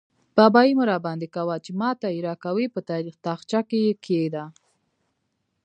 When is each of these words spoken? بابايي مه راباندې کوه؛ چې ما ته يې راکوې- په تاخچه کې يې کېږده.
بابايي 0.35 0.73
مه 0.79 0.85
راباندې 0.91 1.27
کوه؛ 1.35 1.55
چې 1.65 1.71
ما 1.81 1.91
ته 2.01 2.07
يې 2.15 2.19
راکوې- 2.27 2.65
په 2.73 2.79
تاخچه 3.25 3.61
کې 3.69 3.79
يې 3.85 3.93
کېږده. 4.05 4.45